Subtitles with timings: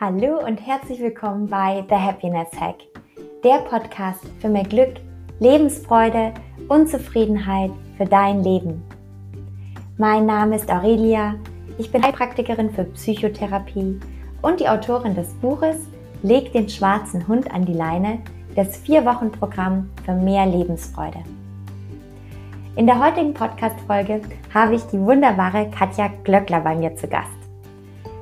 [0.00, 2.76] Hallo und herzlich willkommen bei The Happiness Hack,
[3.42, 4.94] der Podcast für mehr Glück,
[5.40, 6.34] Lebensfreude
[6.68, 8.80] und Zufriedenheit für dein Leben.
[9.96, 11.34] Mein Name ist Aurelia,
[11.78, 13.98] ich bin Heilpraktikerin für Psychotherapie
[14.40, 15.78] und die Autorin des Buches
[16.22, 18.20] Leg den schwarzen Hund an die Leine,
[18.54, 21.24] das Vier-Wochen-Programm für mehr Lebensfreude.
[22.76, 24.20] In der heutigen Podcast-Folge
[24.54, 27.32] habe ich die wunderbare Katja Glöckler bei mir zu Gast.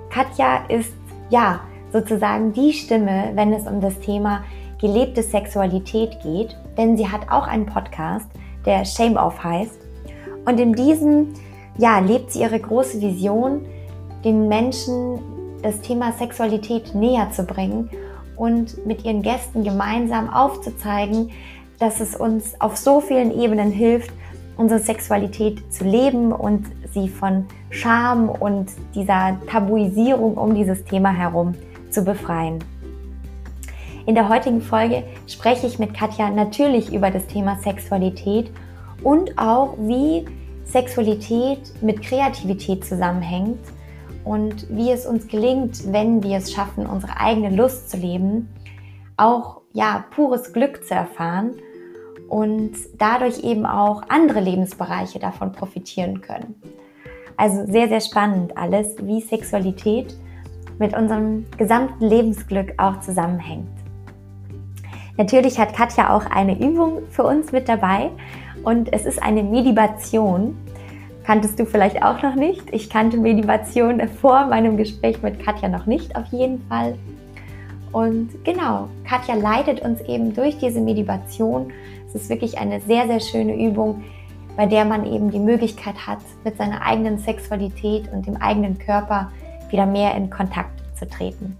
[0.08, 0.94] Katja ist
[1.30, 1.60] ja,
[1.92, 4.44] sozusagen die Stimme, wenn es um das Thema
[4.80, 8.28] gelebte Sexualität geht, denn sie hat auch einen Podcast,
[8.64, 9.78] der Shame Off heißt.
[10.44, 11.34] Und in diesem,
[11.78, 13.64] ja, lebt sie ihre große Vision,
[14.24, 15.18] den Menschen
[15.62, 17.90] das Thema Sexualität näher zu bringen
[18.36, 21.30] und mit ihren Gästen gemeinsam aufzuzeigen,
[21.78, 24.10] dass es uns auf so vielen Ebenen hilft,
[24.56, 31.54] unsere Sexualität zu leben und sie von Scham und dieser Tabuisierung um dieses Thema herum
[31.90, 32.58] zu befreien.
[34.06, 38.50] In der heutigen Folge spreche ich mit Katja natürlich über das Thema Sexualität
[39.02, 40.24] und auch wie
[40.64, 43.58] Sexualität mit Kreativität zusammenhängt
[44.24, 48.48] und wie es uns gelingt, wenn wir es schaffen, unsere eigene Lust zu leben,
[49.16, 51.54] auch ja pures Glück zu erfahren
[52.28, 56.54] und dadurch eben auch andere Lebensbereiche davon profitieren können.
[57.36, 60.16] Also sehr, sehr spannend alles, wie Sexualität
[60.78, 63.68] mit unserem gesamten Lebensglück auch zusammenhängt.
[65.18, 68.10] Natürlich hat Katja auch eine Übung für uns mit dabei
[68.64, 70.56] und es ist eine Medibation.
[71.24, 72.64] Kanntest du vielleicht auch noch nicht?
[72.72, 76.96] Ich kannte Medibation vor meinem Gespräch mit Katja noch nicht, auf jeden Fall.
[77.92, 81.72] Und genau, Katja leitet uns eben durch diese Medibation.
[82.16, 84.02] Es ist wirklich eine sehr, sehr schöne Übung,
[84.56, 89.30] bei der man eben die Möglichkeit hat, mit seiner eigenen Sexualität und dem eigenen Körper
[89.68, 91.58] wieder mehr in Kontakt zu treten.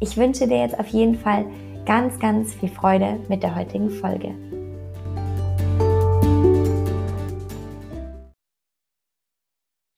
[0.00, 1.44] Ich wünsche dir jetzt auf jeden Fall
[1.84, 4.34] ganz, ganz viel Freude mit der heutigen Folge.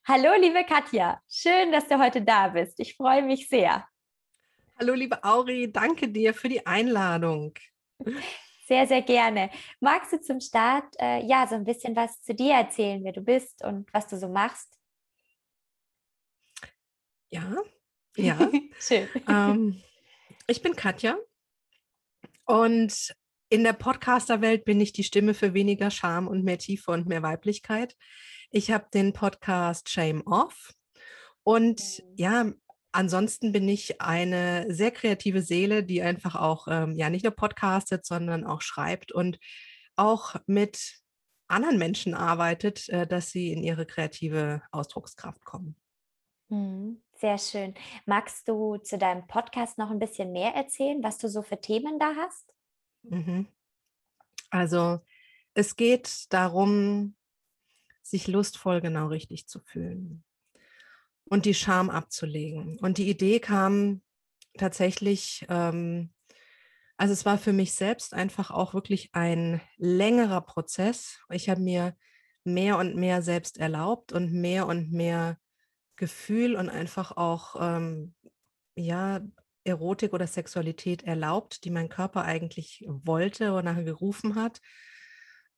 [0.05, 2.81] Hallo, liebe Katja, schön, dass du heute da bist.
[2.81, 3.85] Ich freue mich sehr.
[4.81, 7.55] Hallo, liebe Auri, danke dir für die Einladung.
[8.67, 9.49] Sehr, sehr gerne.
[9.79, 13.21] Magst du zum Start äh, ja so ein bisschen was zu dir erzählen, wer du
[13.21, 14.77] bist und was du so machst?
[17.31, 17.55] Ja,
[18.17, 18.37] ja.
[18.81, 19.09] Schön.
[19.29, 19.81] Ähm,
[20.49, 21.17] ich bin Katja
[22.45, 23.15] und
[23.51, 27.23] in der Podcaster-Welt bin ich die Stimme für weniger Scham und mehr Tiefe und mehr
[27.23, 27.97] Weiblichkeit.
[28.51, 30.75] Ich habe den Podcast Shame Off
[31.45, 32.15] und mhm.
[32.17, 32.53] ja,
[32.97, 38.07] ansonsten bin ich eine sehr kreative Seele, die einfach auch ähm, ja nicht nur podcastet,
[38.07, 39.39] sondern auch schreibt und
[39.97, 41.01] auch mit
[41.47, 45.77] anderen Menschen arbeitet, äh, dass sie in ihre kreative Ausdruckskraft kommen.
[46.49, 47.75] Mhm, sehr schön.
[48.07, 51.99] Magst du zu deinem Podcast noch ein bisschen mehr erzählen, was du so für Themen
[51.99, 52.55] da hast?
[53.03, 53.47] Mhm.
[54.51, 55.01] Also
[55.55, 57.15] es geht darum,
[58.03, 60.25] sich lustvoll genau richtig zu fühlen
[61.29, 62.79] und die Scham abzulegen.
[62.79, 64.03] Und die Idee kam
[64.57, 66.13] tatsächlich, ähm,
[66.97, 71.21] also es war für mich selbst einfach auch wirklich ein längerer Prozess.
[71.31, 71.97] Ich habe mir
[72.45, 75.39] mehr und mehr selbst erlaubt und mehr und mehr
[75.97, 78.15] Gefühl und einfach auch, ähm,
[78.77, 79.21] ja,
[79.65, 84.61] Erotik oder Sexualität erlaubt, die mein Körper eigentlich wollte oder nachher gerufen hat.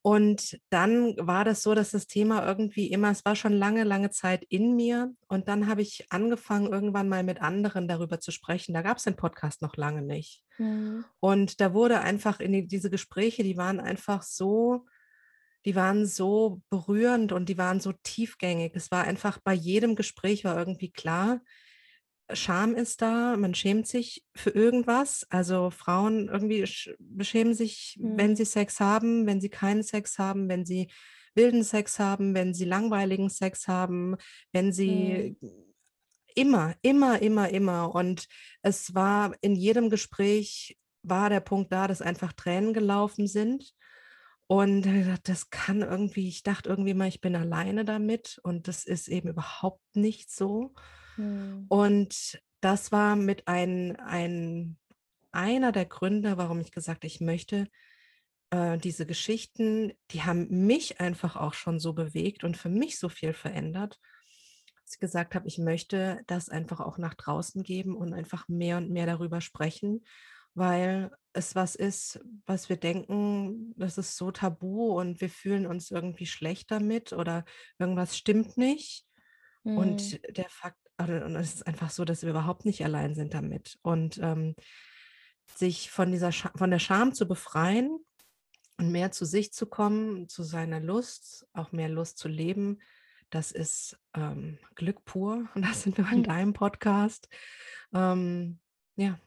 [0.02, 4.10] Und dann war das so, dass das Thema irgendwie immer, es war schon lange, lange
[4.10, 5.12] Zeit in mir.
[5.26, 8.74] Und dann habe ich angefangen, irgendwann mal mit anderen darüber zu sprechen.
[8.74, 10.44] Da gab es den Podcast noch lange nicht.
[10.58, 11.04] Mhm.
[11.20, 14.86] Und da wurde einfach in die, diese Gespräche, die waren einfach so,
[15.64, 18.72] die waren so berührend und die waren so tiefgängig.
[18.74, 21.40] Es war einfach bei jedem Gespräch war irgendwie klar,
[22.32, 25.26] Scham ist da, man schämt sich für irgendwas.
[25.30, 26.64] Also Frauen irgendwie
[26.98, 28.18] beschämen sich, mhm.
[28.18, 30.88] wenn sie Sex haben, wenn sie keinen Sex haben, wenn sie
[31.34, 34.16] wilden Sex haben, wenn sie langweiligen Sex haben,
[34.52, 35.74] wenn sie mhm.
[36.34, 37.94] immer, immer, immer, immer.
[37.94, 38.26] Und
[38.62, 43.72] es war in jedem Gespräch war der Punkt da, dass einfach Tränen gelaufen sind.
[44.46, 44.86] Und
[45.24, 49.28] das kann irgendwie, ich dachte irgendwie mal, ich bin alleine damit und das ist eben
[49.28, 50.74] überhaupt nicht so.
[51.18, 51.66] Mhm.
[51.68, 54.78] Und das war mit ein, ein,
[55.30, 57.68] einer der Gründe, warum ich gesagt habe, ich möchte
[58.50, 63.08] äh, diese Geschichten, die haben mich einfach auch schon so bewegt und für mich so
[63.08, 64.00] viel verändert,
[64.82, 68.78] dass ich gesagt habe, ich möchte das einfach auch nach draußen geben und einfach mehr
[68.78, 70.04] und mehr darüber sprechen,
[70.54, 75.90] weil es was ist, was wir denken, das ist so tabu und wir fühlen uns
[75.90, 77.44] irgendwie schlecht damit oder
[77.78, 79.04] irgendwas stimmt nicht.
[79.62, 79.78] Mhm.
[79.78, 83.78] Und der Fakt und es ist einfach so, dass wir überhaupt nicht allein sind damit.
[83.82, 84.54] Und ähm,
[85.46, 87.98] sich von dieser Scha von der Scham zu befreien
[88.78, 92.78] und mehr zu sich zu kommen, zu seiner Lust, auch mehr Lust zu leben,
[93.30, 95.48] das ist ähm, Glück pur.
[95.54, 96.24] Und das sind wir in mhm.
[96.24, 97.28] deinem Podcast.
[97.92, 98.58] Ähm,
[98.96, 99.18] ja.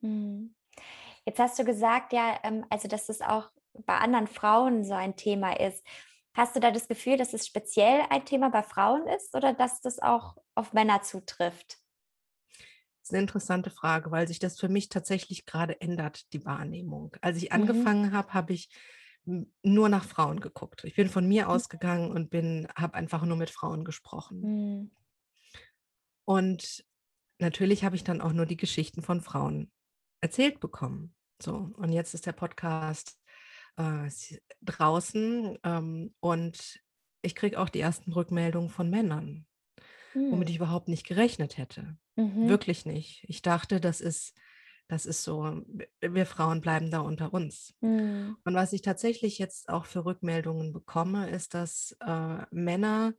[0.00, 0.54] Mhm.
[1.26, 3.50] Jetzt hast du gesagt, ja, ähm, also dass es auch
[3.86, 5.84] bei anderen Frauen so ein Thema ist.
[6.34, 9.80] Hast du da das Gefühl, dass es speziell ein Thema bei Frauen ist oder dass
[9.80, 11.78] das auch auf Männer zutrifft?
[13.00, 17.16] Das ist eine interessante Frage, weil sich das für mich tatsächlich gerade ändert, die Wahrnehmung.
[17.22, 17.56] Als ich mhm.
[17.56, 18.68] angefangen habe, habe ich
[19.24, 20.84] nur nach Frauen geguckt.
[20.84, 21.50] Ich bin von mir mhm.
[21.50, 24.40] ausgegangen und bin, habe einfach nur mit Frauen gesprochen.
[24.40, 24.90] Mhm.
[26.24, 26.84] Und
[27.38, 29.72] natürlich habe ich dann auch nur die Geschichten von Frauen
[30.20, 31.14] erzählt bekommen.
[31.42, 33.18] So, und jetzt ist der Podcast
[33.76, 34.10] äh,
[34.62, 36.80] draußen ähm, und
[37.22, 39.46] ich kriege auch die ersten Rückmeldungen von Männern,
[40.14, 40.32] mhm.
[40.32, 41.96] womit ich überhaupt nicht gerechnet hätte.
[42.16, 42.48] Mhm.
[42.48, 43.24] Wirklich nicht.
[43.28, 44.36] Ich dachte, das ist,
[44.88, 45.62] das ist so,
[46.00, 47.74] wir Frauen bleiben da unter uns.
[47.80, 48.36] Mhm.
[48.44, 53.14] Und was ich tatsächlich jetzt auch für Rückmeldungen bekomme, ist, dass äh, Männer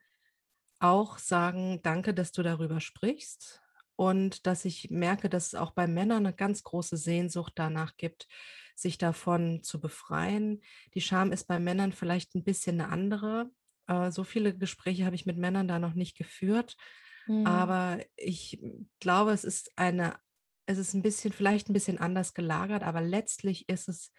[0.79, 3.61] auch sagen, danke, dass du darüber sprichst.
[3.95, 8.27] Und dass ich merke, dass es auch bei Männern eine ganz große Sehnsucht danach gibt,
[8.75, 10.61] sich davon zu befreien.
[10.95, 13.51] Die Scham ist bei Männern vielleicht ein bisschen eine andere.
[13.87, 16.75] Äh, so viele Gespräche habe ich mit Männern da noch nicht geführt.
[17.27, 17.45] Mhm.
[17.45, 18.61] Aber ich
[18.99, 20.15] glaube, es ist eine,
[20.65, 24.11] es ist ein bisschen, vielleicht ein bisschen anders gelagert, aber letztlich ist es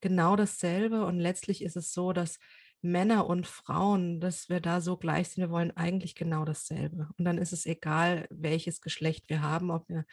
[0.00, 2.38] genau dasselbe und letztlich ist es so, dass
[2.82, 7.08] Männer und Frauen, dass wir da so gleich sind, wir wollen eigentlich genau dasselbe.
[7.16, 10.04] Und dann ist es egal, welches Geschlecht wir haben, ob wir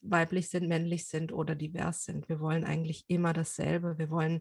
[0.00, 2.28] weiblich sind, männlich sind oder divers sind.
[2.28, 3.98] Wir wollen eigentlich immer dasselbe.
[3.98, 4.40] Wir wollen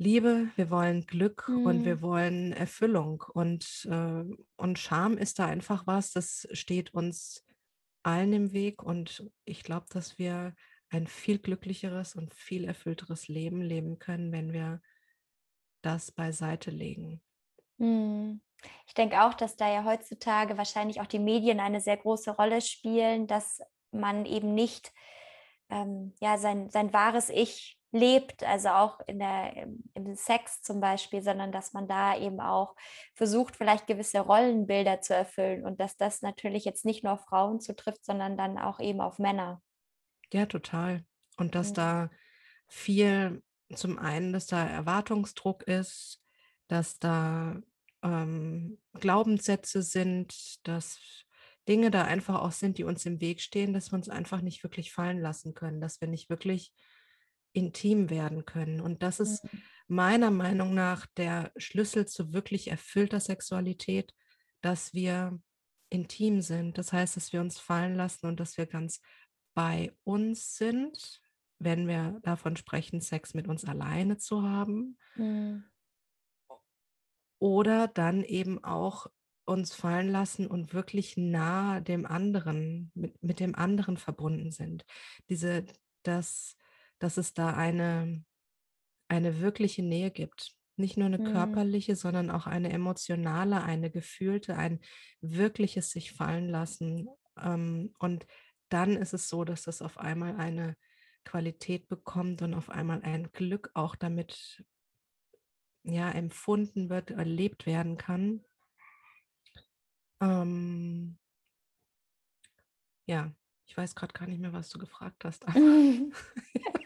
[0.00, 1.66] Liebe, wir wollen Glück mhm.
[1.66, 2.02] und wir mhm.
[2.02, 3.24] wollen Erfüllung.
[3.34, 4.24] Und, äh,
[4.56, 7.44] und Scham ist da einfach was, das steht uns
[8.04, 8.82] allen im Weg.
[8.82, 10.54] Und ich glaube, dass wir
[10.90, 14.80] ein viel glücklicheres und viel erfüllteres Leben leben können, wenn wir
[15.82, 17.20] das beiseite legen.
[17.78, 18.40] Mhm.
[18.86, 22.60] Ich denke auch, dass da ja heutzutage wahrscheinlich auch die Medien eine sehr große Rolle
[22.60, 23.60] spielen, dass
[23.90, 24.92] man eben nicht
[25.70, 30.80] ähm, ja, sein, sein wahres Ich lebt, also auch in der, im, im, Sex zum
[30.80, 32.76] Beispiel, sondern dass man da eben auch
[33.14, 37.60] versucht, vielleicht gewisse Rollenbilder zu erfüllen und dass das natürlich jetzt nicht nur auf Frauen
[37.60, 39.62] zutrifft, sondern dann auch eben auf Männer.
[40.32, 41.04] Ja, total.
[41.38, 41.74] Und dass mhm.
[41.74, 42.10] da
[42.66, 43.42] viel,
[43.74, 46.22] zum einen, dass da Erwartungsdruck ist,
[46.68, 47.56] dass da
[48.02, 51.00] ähm, Glaubenssätze sind, dass
[51.66, 54.62] Dinge da einfach auch sind, die uns im Weg stehen, dass wir uns einfach nicht
[54.62, 56.72] wirklich fallen lassen können, dass wir nicht wirklich
[57.58, 58.80] intim werden können.
[58.80, 59.62] Und das ist mhm.
[59.88, 64.14] meiner Meinung nach der Schlüssel zu wirklich erfüllter Sexualität,
[64.60, 65.38] dass wir
[65.90, 66.78] intim sind.
[66.78, 69.00] Das heißt, dass wir uns fallen lassen und dass wir ganz
[69.54, 71.20] bei uns sind,
[71.58, 74.96] wenn wir davon sprechen, Sex mit uns alleine zu haben.
[75.16, 75.64] Mhm.
[77.40, 79.08] Oder dann eben auch
[79.44, 84.84] uns fallen lassen und wirklich nah dem anderen, mit, mit dem anderen verbunden sind.
[85.28, 85.64] Diese,
[86.02, 86.57] dass,
[86.98, 88.24] dass es da eine,
[89.08, 90.54] eine wirkliche Nähe gibt.
[90.76, 91.32] Nicht nur eine mhm.
[91.32, 94.80] körperliche, sondern auch eine emotionale, eine gefühlte, ein
[95.20, 97.08] wirkliches sich fallen lassen.
[97.40, 98.26] Ähm, und
[98.68, 100.76] dann ist es so, dass das auf einmal eine
[101.24, 104.64] Qualität bekommt und auf einmal ein Glück auch damit
[105.82, 108.44] ja empfunden wird, erlebt werden kann,
[110.20, 111.18] ähm,
[113.06, 113.32] ja,
[113.66, 115.46] ich weiß gerade gar nicht mehr, was du gefragt hast.
[115.46, 115.54] Aber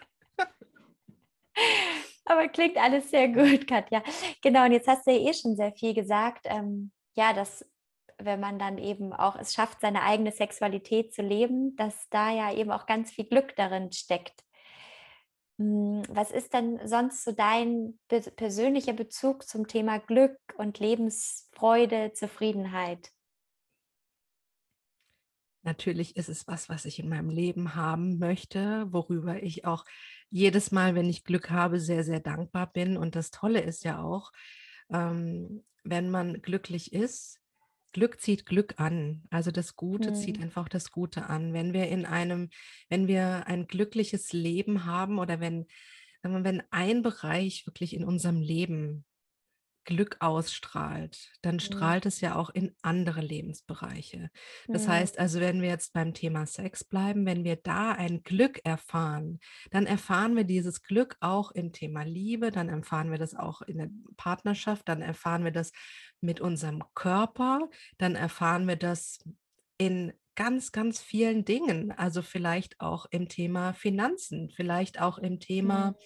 [2.53, 4.03] klingt alles sehr gut, Katja.
[4.43, 6.47] Genau, und jetzt hast du ja eh schon sehr viel gesagt.
[6.47, 7.65] Ähm, ja, dass
[8.19, 12.53] wenn man dann eben auch es schafft, seine eigene Sexualität zu leben, dass da ja
[12.53, 14.45] eben auch ganz viel Glück darin steckt.
[15.59, 23.11] Hm, was ist denn sonst so dein persönlicher Bezug zum Thema Glück und Lebensfreude, Zufriedenheit?
[25.62, 29.85] Natürlich ist es was, was ich in meinem Leben haben möchte, worüber ich auch
[30.28, 32.97] jedes Mal, wenn ich Glück habe, sehr, sehr dankbar bin.
[32.97, 34.33] Und das Tolle ist ja auch,
[34.90, 37.38] ähm, wenn man glücklich ist,
[37.92, 39.23] Glück zieht Glück an.
[39.31, 40.14] Also das Gute hm.
[40.14, 41.52] zieht einfach das Gute an.
[41.52, 42.49] Wenn wir in einem,
[42.88, 45.66] wenn wir ein glückliches Leben haben oder wenn,
[46.23, 49.04] wenn ein Bereich wirklich in unserem Leben
[49.85, 51.61] Glück ausstrahlt, dann mhm.
[51.61, 54.31] strahlt es ja auch in andere Lebensbereiche.
[54.69, 54.93] Das mhm.
[54.93, 59.41] heißt also, wenn wir jetzt beim Thema Sex bleiben, wenn wir da ein Glück erfahren,
[59.71, 63.79] dann erfahren wir dieses Glück auch im Thema Liebe, dann erfahren wir das auch in
[63.79, 65.73] der Partnerschaft, dann erfahren wir das
[66.21, 69.19] mit unserem Körper, dann erfahren wir das
[69.79, 71.93] in ganz, ganz vielen Dingen.
[71.93, 75.97] Also vielleicht auch im Thema Finanzen, vielleicht auch im Thema, mhm.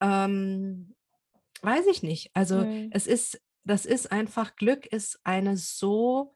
[0.00, 0.94] ähm,
[1.62, 2.30] weiß ich nicht.
[2.34, 2.90] Also mhm.
[2.92, 6.34] es ist, das ist einfach, Glück ist eine so,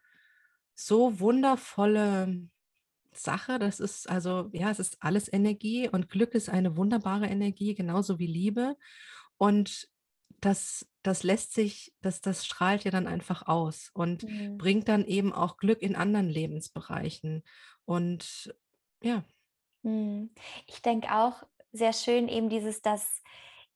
[0.74, 2.48] so wundervolle
[3.12, 3.58] Sache.
[3.58, 8.18] Das ist also, ja, es ist alles Energie und Glück ist eine wunderbare Energie, genauso
[8.18, 8.76] wie Liebe.
[9.36, 9.88] Und
[10.40, 14.58] das, das lässt sich, das, das strahlt ja dann einfach aus und mhm.
[14.58, 17.42] bringt dann eben auch Glück in anderen Lebensbereichen.
[17.84, 18.54] Und
[19.02, 19.24] ja.
[19.82, 20.30] Mhm.
[20.66, 23.22] Ich denke auch sehr schön eben dieses, dass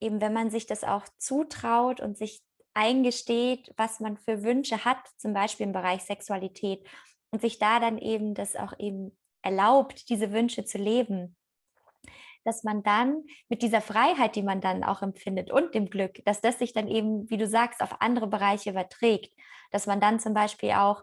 [0.01, 2.43] eben, wenn man sich das auch zutraut und sich
[2.75, 6.87] eingesteht, was man für Wünsche hat, zum Beispiel im Bereich Sexualität,
[7.31, 11.37] und sich da dann eben das auch eben erlaubt, diese Wünsche zu leben,
[12.45, 16.41] dass man dann mit dieser Freiheit, die man dann auch empfindet und dem Glück, dass
[16.41, 19.35] das sich dann eben, wie du sagst, auf andere Bereiche überträgt,
[19.71, 21.03] dass man dann zum Beispiel auch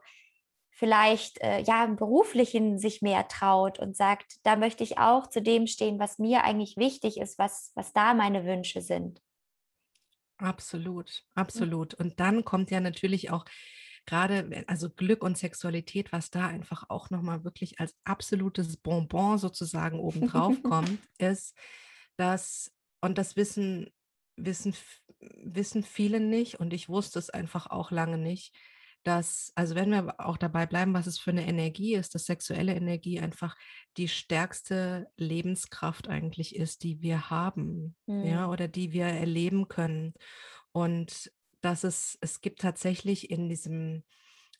[0.75, 5.41] vielleicht äh, ja im beruflichen sich mehr traut und sagt, da möchte ich auch zu
[5.41, 9.21] dem stehen, was mir eigentlich wichtig ist, was was da meine Wünsche sind.
[10.37, 11.93] Absolut, absolut.
[11.93, 13.45] Und dann kommt ja natürlich auch
[14.05, 19.99] gerade, also Glück und Sexualität, was da einfach auch nochmal wirklich als absolutes Bonbon sozusagen
[19.99, 21.55] obendrauf kommt, ist,
[22.17, 23.89] dass, und das wissen,
[24.35, 24.75] wissen,
[25.19, 28.53] wissen viele nicht, und ich wusste es einfach auch lange nicht,
[29.05, 32.73] dass, also wenn wir auch dabei bleiben, was es für eine Energie ist, dass sexuelle
[32.73, 33.55] Energie einfach
[33.97, 38.25] die stärkste Lebenskraft eigentlich ist, die wir haben, mhm.
[38.25, 40.15] ja, oder die wir erleben können.
[40.71, 41.31] Und
[41.61, 44.03] dass es, es gibt tatsächlich in diesem,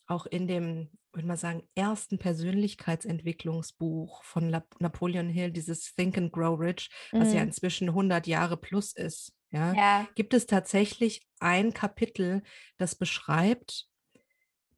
[0.06, 6.60] auch in dem, würde man sagen, ersten Persönlichkeitsentwicklungsbuch von Napoleon Hill, dieses Think and Grow
[6.60, 7.20] Rich, mhm.
[7.20, 7.48] was ja mhm.
[7.48, 12.44] inzwischen 100 Jahre plus ist, ja, ja, gibt es tatsächlich ein Kapitel,
[12.78, 13.88] das beschreibt,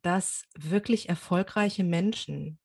[0.08, 2.60] dass wirklich erfolgreiche Menschen,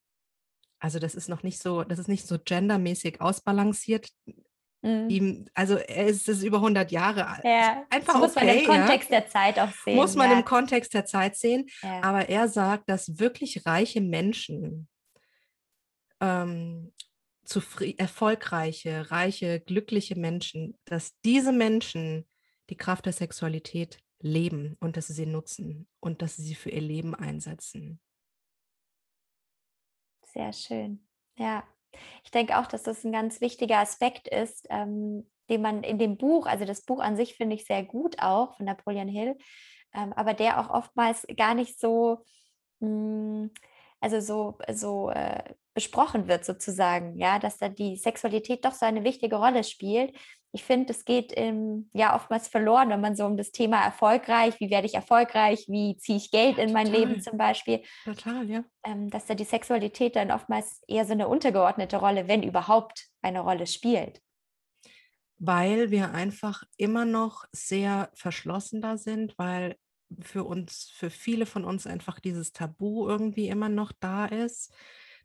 [0.79, 4.09] also das ist noch nicht so, das ist nicht so gendermäßig ausbalanciert,
[4.85, 5.11] Mhm.
[5.11, 7.45] Ihm, also er ist es über 100 Jahre alt.
[7.45, 9.21] Ja, Einfach muss okay, man im Kontext ja.
[9.21, 9.95] der Zeit auch sehen.
[9.95, 10.37] Muss man ja.
[10.37, 11.69] im Kontext der Zeit sehen.
[12.03, 14.89] Aber er sagt, dass wirklich reiche Menschen,
[16.21, 16.93] ähm,
[17.97, 22.27] erfolgreiche, reiche, glückliche Menschen, dass diese Menschen
[22.69, 26.71] die Kraft der Sexualität leben und dass sie sie nutzen und dass sie sie für
[26.71, 28.01] ihr Leben einsetzen.
[30.33, 31.07] Sehr schön.
[31.37, 31.65] Ja,
[32.25, 36.17] ich denke auch, dass das ein ganz wichtiger Aspekt ist, ähm, den man in dem
[36.17, 39.37] Buch, also das Buch an sich finde ich sehr gut auch von Napoleon Hill,
[39.93, 42.25] ähm, aber der auch oftmals gar nicht so,
[42.81, 43.51] mh, hm,
[44.01, 49.05] also so, so äh, besprochen wird sozusagen, ja, dass da die Sexualität doch so eine
[49.05, 50.17] wichtige Rolle spielt.
[50.53, 54.61] Ich finde, es geht im, ja oftmals verloren, wenn man so um das Thema erfolgreich,
[54.61, 57.01] wie werde ich erfolgreich, wie ziehe ich Geld in mein Total.
[57.01, 57.83] Leben zum Beispiel.
[58.05, 58.65] Total, ja.
[58.85, 63.41] Ähm, dass da die Sexualität dann oftmals eher so eine untergeordnete Rolle, wenn überhaupt, eine
[63.41, 64.21] Rolle spielt.
[65.39, 69.77] Weil wir einfach immer noch sehr verschlossen da sind, weil
[70.21, 74.73] für uns, für viele von uns einfach dieses Tabu irgendwie immer noch da ist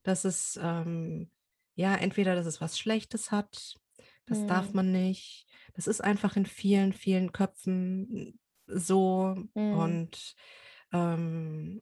[0.07, 1.29] dass es ähm,
[1.75, 3.75] ja entweder, dass es was Schlechtes hat,
[4.27, 4.47] das mhm.
[4.47, 5.47] darf man nicht.
[5.73, 9.73] Das ist einfach in vielen, vielen Köpfen so mhm.
[9.73, 10.35] und
[10.93, 11.81] ähm,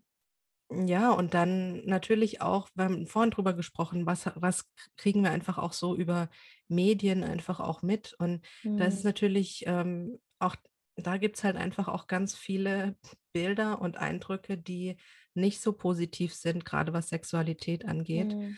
[0.70, 5.58] ja, und dann natürlich auch, wir haben vorhin drüber gesprochen, was, was kriegen wir einfach
[5.58, 6.30] auch so über
[6.68, 8.16] Medien einfach auch mit.
[8.18, 8.78] Und mhm.
[8.78, 9.10] da ist mhm.
[9.10, 10.56] natürlich ähm, auch,
[10.96, 12.96] da gibt es halt einfach auch ganz viele
[13.32, 14.98] Bilder und Eindrücke, die
[15.36, 18.34] nicht so positiv sind, gerade was Sexualität angeht.
[18.34, 18.58] Mhm.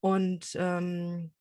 [0.00, 1.32] Und, ähm,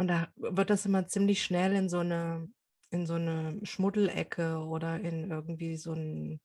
[0.00, 2.48] und da wird das immer ziemlich schnell in so eine,
[2.88, 6.40] in so eine Schmuddelecke oder in irgendwie so ein,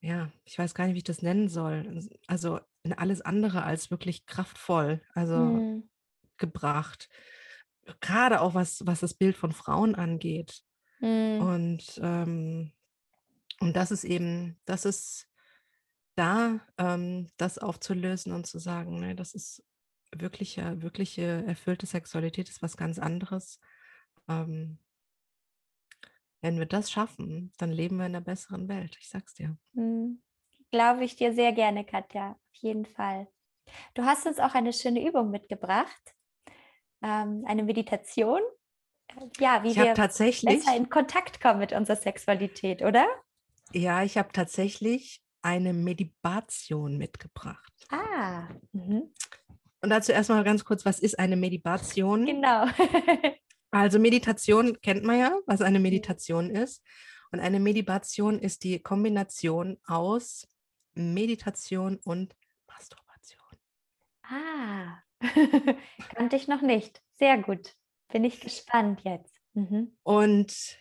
[0.00, 2.08] ja, ich weiß gar nicht, wie ich das nennen soll.
[2.28, 5.90] Also in alles andere als wirklich kraftvoll, also mhm.
[6.36, 7.08] gebracht.
[8.00, 10.62] Gerade auch was, was das Bild von Frauen angeht.
[11.00, 11.40] Mhm.
[11.40, 12.72] Und, ähm,
[13.58, 15.26] und das ist eben, das ist
[16.14, 19.64] da ähm, das aufzulösen und zu sagen, ne, das ist
[20.14, 23.60] wirkliche, wirkliche erfüllte Sexualität ist was ganz anderes.
[24.28, 24.78] Ähm,
[26.40, 28.96] wenn wir das schaffen, dann leben wir in einer besseren Welt.
[29.00, 29.56] Ich sag's dir.
[29.72, 30.22] Mhm.
[30.70, 32.32] Glaube ich dir sehr gerne, Katja.
[32.32, 33.26] Auf jeden Fall.
[33.94, 36.14] Du hast uns auch eine schöne Übung mitgebracht,
[37.02, 38.40] ähm, eine Meditation.
[39.38, 43.06] Ja, wie ich wir tatsächlich, besser in Kontakt kommen mit unserer Sexualität, oder?
[43.72, 47.72] Ja, ich habe tatsächlich eine Medibation mitgebracht.
[47.90, 48.48] Ah.
[48.72, 49.12] Mhm.
[49.80, 52.26] Und dazu erstmal ganz kurz, was ist eine Medibation?
[52.26, 52.66] Genau.
[53.70, 56.82] also Meditation kennt man ja, was eine Meditation ist.
[57.30, 60.48] Und eine Medibation ist die Kombination aus
[60.94, 62.34] Meditation und
[62.66, 63.58] Masturbation.
[64.22, 64.98] Ah,
[66.14, 67.02] kannte ich noch nicht.
[67.18, 67.74] Sehr gut.
[68.10, 69.34] Bin ich gespannt jetzt.
[69.54, 69.96] Mhm.
[70.02, 70.78] Und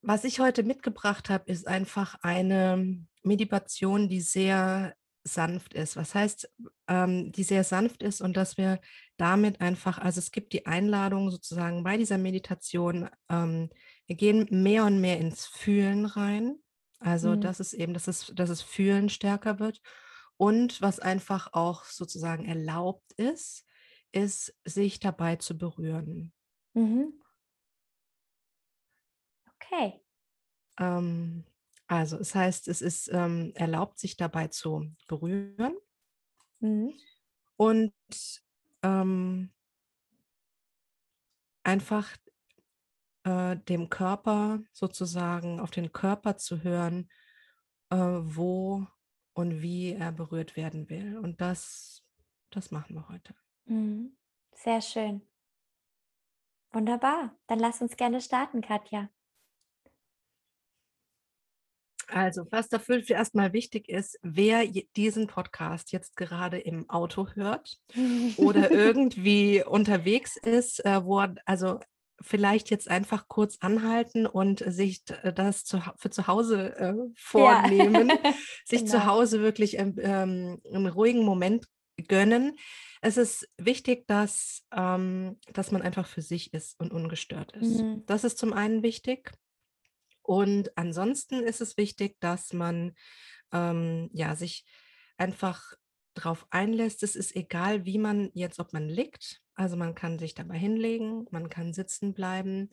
[0.00, 5.96] was ich heute mitgebracht habe, ist einfach eine Meditation, die sehr sanft ist.
[5.96, 6.50] Was heißt,
[6.88, 8.80] ähm, die sehr sanft ist und dass wir
[9.16, 13.70] damit einfach, also es gibt die Einladung sozusagen bei dieser Meditation, ähm,
[14.06, 16.56] wir gehen mehr und mehr ins Fühlen rein.
[16.98, 17.40] Also mhm.
[17.40, 19.80] das ist eben, dass es, dass es Fühlen stärker wird.
[20.36, 23.64] Und was einfach auch sozusagen erlaubt ist,
[24.10, 26.32] ist, sich dabei zu berühren.
[26.74, 27.12] Mhm.
[29.54, 30.00] Okay.
[30.78, 31.44] Ähm,
[31.86, 35.76] also es heißt, es ist ähm, erlaubt, sich dabei zu berühren
[36.62, 36.94] mhm.
[37.56, 37.92] und
[38.82, 39.52] ähm,
[41.62, 42.16] einfach
[43.24, 47.08] äh, dem Körper sozusagen auf den Körper zu hören,
[47.90, 48.86] äh, wo
[49.34, 51.18] und wie er berührt werden will.
[51.18, 52.04] Und das,
[52.50, 53.34] das machen wir heute.
[53.64, 54.16] Mhm.
[54.52, 55.22] Sehr schön.
[56.72, 57.36] Wunderbar.
[57.46, 59.08] Dann lass uns gerne starten, Katja.
[62.08, 64.66] Also, was dafür erstmal wichtig ist, wer
[64.96, 67.78] diesen Podcast jetzt gerade im Auto hört
[68.36, 71.80] oder irgendwie unterwegs ist, äh, wo also
[72.22, 78.08] vielleicht jetzt einfach kurz anhalten und sich äh, das zu, für zu Hause äh, vornehmen,
[78.08, 78.32] ja.
[78.64, 78.90] sich genau.
[78.90, 81.66] zu Hause wirklich ähm, ähm, einen ruhigen Moment
[82.08, 82.56] gönnen.
[83.00, 87.80] Es ist wichtig, dass, ähm, dass man einfach für sich ist und ungestört ist.
[87.80, 88.04] Mhm.
[88.06, 89.32] Das ist zum einen wichtig.
[90.22, 92.94] Und ansonsten ist es wichtig, dass man
[93.52, 94.64] ähm, ja, sich
[95.16, 95.74] einfach
[96.14, 97.02] darauf einlässt.
[97.02, 101.26] Es ist egal, wie man jetzt, ob man liegt, also man kann sich dabei hinlegen,
[101.30, 102.70] man kann sitzen bleiben,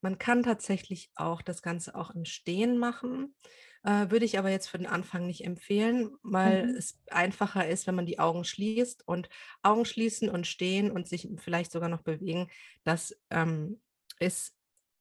[0.00, 3.34] man kann tatsächlich auch das Ganze auch im Stehen machen.
[3.82, 6.74] Äh, würde ich aber jetzt für den Anfang nicht empfehlen, weil mhm.
[6.76, 9.28] es einfacher ist, wenn man die Augen schließt und
[9.62, 12.50] Augen schließen und stehen und sich vielleicht sogar noch bewegen.
[12.84, 13.80] Das ähm,
[14.18, 14.54] ist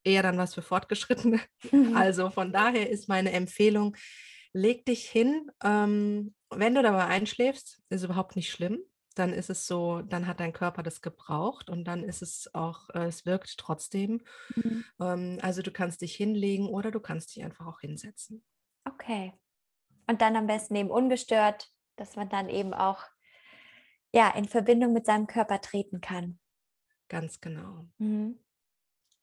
[0.04, 1.40] eher dann was für Fortgeschrittene.
[1.72, 1.96] Mhm.
[1.96, 3.96] Also von daher ist meine Empfehlung,
[4.54, 5.52] leg dich hin.
[5.64, 8.80] Ähm, wenn du dabei einschläfst, ist überhaupt nicht schlimm.
[9.16, 12.90] Dann ist es so, dann hat dein Körper das gebraucht und dann ist es auch,
[12.92, 14.22] äh, es wirkt trotzdem.
[14.56, 14.86] Mhm.
[15.00, 18.44] Ähm, also du kannst dich hinlegen oder du kannst dich einfach auch hinsetzen.
[18.86, 19.34] Okay.
[20.08, 23.04] Und dann am besten eben ungestört, dass man dann eben auch
[24.12, 26.40] ja, in Verbindung mit seinem Körper treten kann.
[27.10, 27.88] Ganz genau.
[27.98, 28.40] Mhm.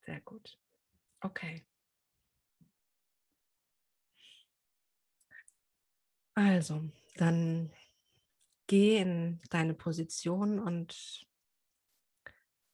[0.05, 0.59] Sehr gut.
[1.25, 1.65] Okay.
[6.35, 6.83] Also,
[7.17, 7.73] dann
[8.67, 11.27] geh in deine Position und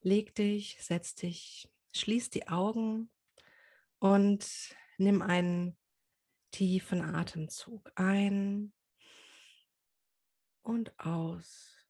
[0.01, 3.11] leg dich, setz dich, schließ die Augen
[4.01, 5.77] und nimm einen
[6.51, 8.73] tiefen Atemzug ein
[10.63, 11.87] und aus.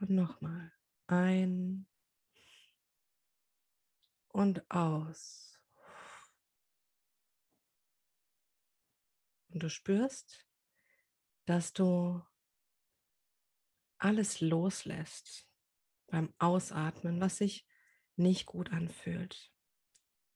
[0.00, 0.72] Und nochmal
[1.06, 1.86] ein
[4.34, 5.60] und aus.
[9.48, 10.44] Und du spürst,
[11.44, 12.20] dass du
[13.98, 15.48] alles loslässt
[16.08, 17.64] beim Ausatmen, was sich
[18.16, 19.52] nicht gut anfühlt.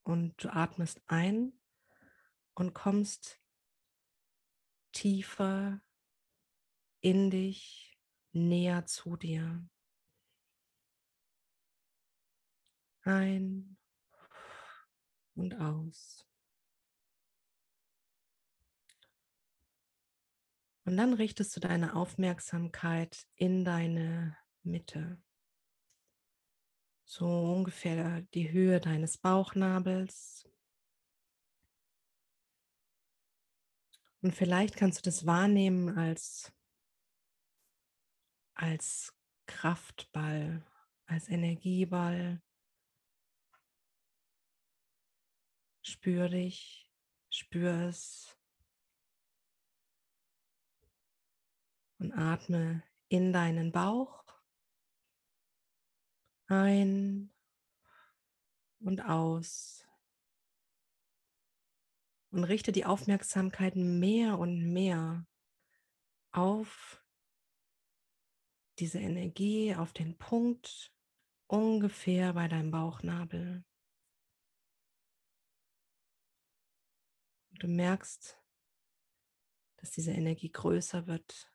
[0.04, 1.60] Und du atmest ein
[2.54, 3.40] und kommst
[4.92, 5.82] tiefer
[7.00, 7.98] in dich,
[8.30, 9.68] näher zu dir.
[13.02, 13.77] Ein
[15.38, 16.26] und aus.
[20.84, 25.22] Und dann richtest du deine Aufmerksamkeit in deine Mitte.
[27.04, 30.48] So ungefähr die Höhe deines Bauchnabels.
[34.22, 36.52] Und vielleicht kannst du das wahrnehmen als,
[38.54, 39.14] als
[39.46, 40.66] Kraftball,
[41.06, 42.42] als Energieball,
[45.88, 46.86] Spür dich,
[47.30, 48.36] spür es.
[51.98, 54.22] Und atme in deinen Bauch.
[56.46, 57.32] Ein
[58.80, 59.86] und aus.
[62.32, 65.26] Und richte die Aufmerksamkeit mehr und mehr
[66.32, 67.02] auf
[68.78, 70.92] diese Energie, auf den Punkt
[71.46, 73.64] ungefähr bei deinem Bauchnabel.
[77.58, 78.38] Du merkst,
[79.76, 81.50] dass diese Energie größer wird,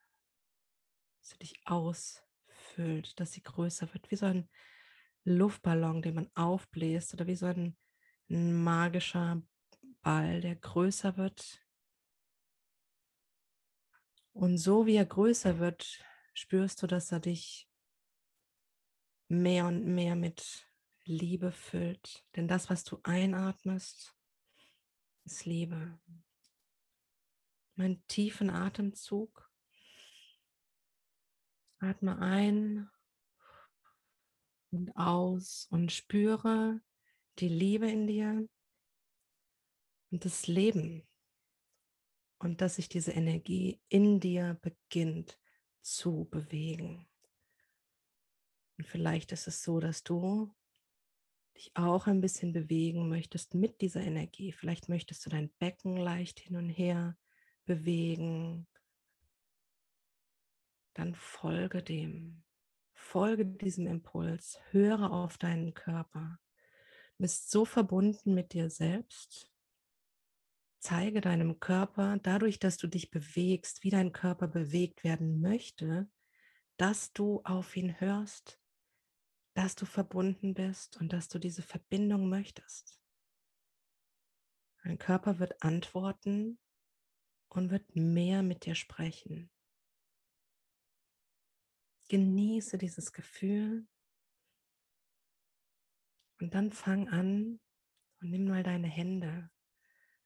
[1.20, 4.50] dass sie dich ausfüllt, dass sie größer wird, wie so ein
[5.24, 7.78] Luftballon, den man aufbläst oder wie so ein,
[8.30, 9.42] ein magischer
[10.02, 11.64] Ball, der größer wird
[14.34, 17.70] Und so wie er größer wird, spürst du, dass er dich
[19.28, 20.68] mehr und mehr mit
[21.06, 22.26] Liebe füllt.
[22.36, 24.16] Denn das, was du einatmest,
[25.26, 26.00] ist Liebe.
[27.76, 29.50] Mein tiefen Atemzug.
[31.80, 32.90] Atme ein
[34.72, 36.82] und aus und spüre
[37.40, 38.48] die Liebe in dir
[40.12, 41.08] und das Leben
[42.38, 45.40] und dass sich diese Energie in dir beginnt
[45.82, 47.08] zu bewegen.
[48.78, 50.54] Und vielleicht ist es so, dass du
[51.56, 54.52] dich auch ein bisschen bewegen möchtest mit dieser Energie.
[54.52, 57.18] Vielleicht möchtest du dein Becken leicht hin und her
[57.66, 58.68] bewegen.
[60.94, 62.44] Dann folge dem.
[62.94, 64.60] Folge diesem Impuls.
[64.72, 66.40] Höre auf deinen Körper.
[67.18, 69.54] Du bist so verbunden mit dir selbst,
[70.80, 76.10] zeige deinem Körper, dadurch, dass du dich bewegst, wie dein Körper bewegt werden möchte,
[76.78, 78.60] dass du auf ihn hörst,
[79.54, 83.00] dass du verbunden bist und dass du diese Verbindung möchtest.
[84.84, 86.60] Dein Körper wird antworten
[87.50, 89.50] und wird mehr mit dir sprechen.
[92.10, 93.88] Genieße dieses Gefühl
[96.40, 97.60] und dann fang an
[98.20, 99.50] und nimm mal deine Hände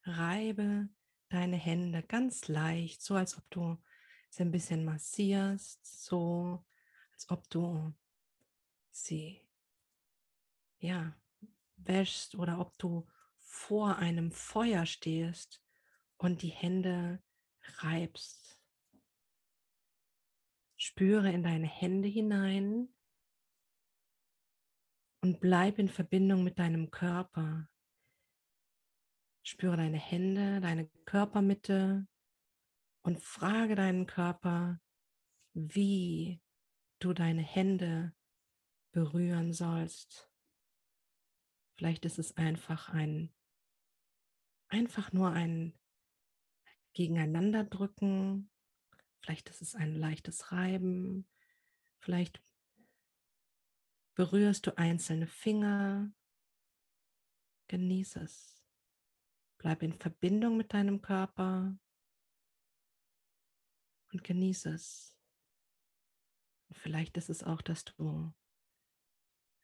[0.08, 0.88] reibe
[1.28, 3.78] deine Hände ganz leicht, so als ob du
[4.30, 6.64] sie ein bisschen massierst, so
[7.12, 7.94] als ob du
[9.04, 9.46] sie
[10.78, 11.16] ja
[11.76, 13.08] wäschst oder ob du
[13.38, 15.62] vor einem Feuer stehst
[16.16, 17.22] und die Hände
[17.78, 18.60] reibst.
[20.76, 22.88] Spüre in deine Hände hinein
[25.20, 27.68] und bleib in Verbindung mit deinem Körper.
[29.42, 32.06] Spüre deine Hände, deine Körpermitte
[33.02, 34.80] und frage deinen Körper,
[35.54, 36.40] wie
[37.00, 38.14] du deine Hände
[38.92, 40.30] berühren sollst.
[41.76, 43.32] Vielleicht ist es einfach ein,
[44.68, 45.78] einfach nur ein
[46.92, 48.50] Gegeneinanderdrücken.
[49.20, 51.28] Vielleicht ist es ein leichtes Reiben.
[52.00, 52.42] Vielleicht
[54.14, 56.12] berührst du einzelne Finger.
[57.68, 58.64] Genieße es.
[59.58, 61.78] Bleib in Verbindung mit deinem Körper
[64.12, 65.16] und genieße es.
[66.68, 68.32] Und vielleicht ist es auch, dass du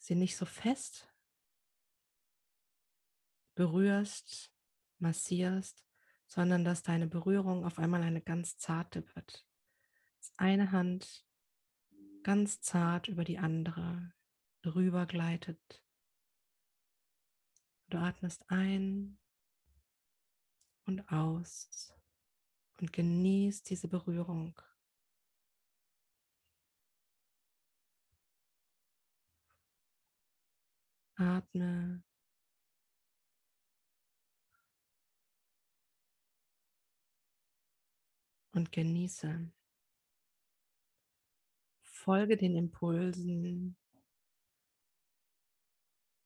[0.05, 1.11] sie nicht so fest
[3.55, 4.53] berührst,
[4.99, 5.83] massierst,
[6.27, 9.47] sondern dass deine Berührung auf einmal eine ganz zarte wird.
[10.37, 11.25] Eine Hand
[12.23, 14.13] ganz zart über die andere
[14.61, 15.83] drüber gleitet.
[17.89, 19.19] Du atmest ein
[20.85, 21.95] und aus
[22.79, 24.55] und genieß diese Berührung.
[31.17, 32.03] Atme.
[38.53, 39.53] Und genieße.
[41.83, 43.77] Folge den Impulsen.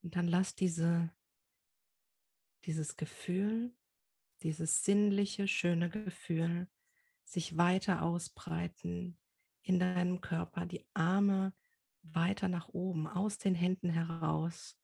[0.02, 1.10] Und dann lass diese,
[2.64, 3.72] dieses Gefühl
[4.42, 6.68] dieses sinnliche, schöne Gefühl
[7.24, 9.18] sich weiter ausbreiten
[9.62, 11.52] in deinem Körper, die Arme
[12.02, 14.77] weiter nach oben, aus den Händen heraus,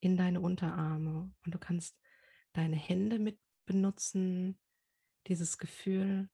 [0.00, 1.32] in deine Unterarme.
[1.44, 1.98] Und du kannst
[2.52, 4.58] deine Hände mit benutzen,
[5.26, 6.28] dieses Gefühl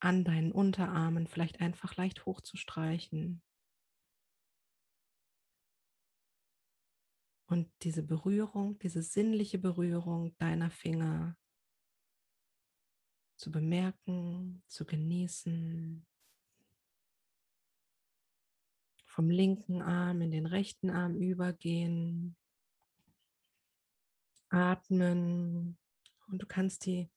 [0.00, 3.42] an deinen Unterarmen vielleicht einfach leicht hochzustreichen.
[7.46, 11.36] Und diese Berührung, diese sinnliche Berührung deiner Finger
[13.36, 16.06] zu bemerken, zu genießen.
[19.18, 22.36] Vom linken Arm in den rechten Arm übergehen.
[24.48, 25.76] Atmen.
[26.28, 27.10] Und du kannst die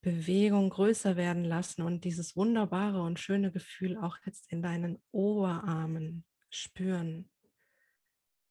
[0.00, 6.24] Bewegung größer werden lassen und dieses wunderbare und schöne Gefühl auch jetzt in deinen Oberarmen
[6.50, 7.30] spüren.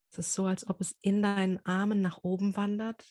[0.10, 3.06] Es ist so, als ob es in deinen Armen nach oben wandert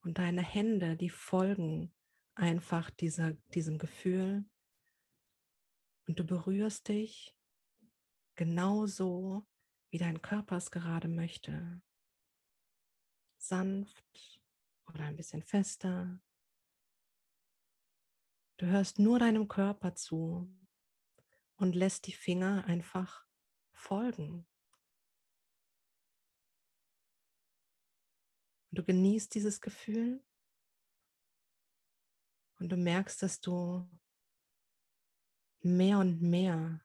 [0.00, 1.94] und deine Hände, die folgen
[2.34, 4.44] einfach dieser, diesem Gefühl.
[6.08, 7.33] Und du berührst dich
[8.34, 9.46] genauso,
[9.90, 11.82] wie dein Körper es gerade möchte.
[13.38, 14.40] Sanft
[14.86, 16.20] oder ein bisschen fester.
[18.56, 20.48] Du hörst nur deinem Körper zu
[21.56, 23.26] und lässt die Finger einfach
[23.72, 24.46] folgen.
[28.70, 30.24] Und du genießt dieses Gefühl.
[32.58, 33.88] Und du merkst, dass du
[35.60, 36.84] mehr und mehr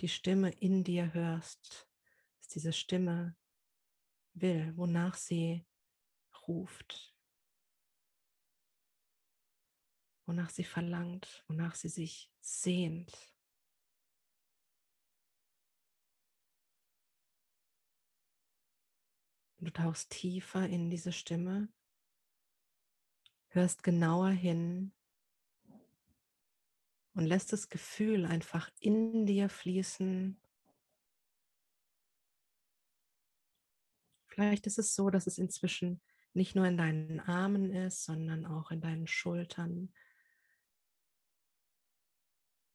[0.00, 1.88] die Stimme in dir hörst,
[2.38, 3.36] dass diese Stimme
[4.34, 5.66] will, wonach sie
[6.46, 7.16] ruft,
[10.26, 13.34] wonach sie verlangt, wonach sie sich sehnt.
[19.58, 21.72] Du tauchst tiefer in diese Stimme,
[23.48, 24.92] hörst genauer hin
[27.16, 30.38] und lässt das Gefühl einfach in dir fließen.
[34.26, 36.02] Vielleicht ist es so, dass es inzwischen
[36.34, 39.94] nicht nur in deinen Armen ist, sondern auch in deinen Schultern,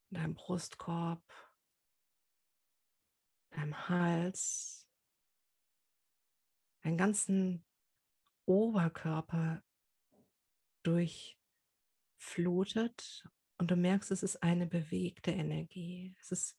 [0.10, 1.21] in deinem Brustkorb,
[3.51, 4.89] deinem Hals,
[6.82, 7.63] deinen ganzen
[8.45, 9.62] Oberkörper
[10.82, 13.30] durchflutet
[13.62, 16.15] und du merkst, es ist eine bewegte Energie.
[16.19, 16.58] Es ist,